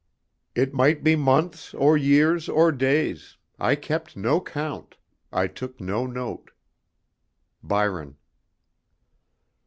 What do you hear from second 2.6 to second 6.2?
days, I kept no count, I took no